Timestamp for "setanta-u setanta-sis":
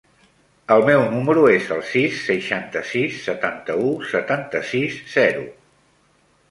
3.29-5.01